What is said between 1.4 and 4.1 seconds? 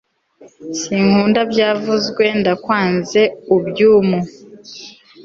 byavuzwe, ndakwanze ubyum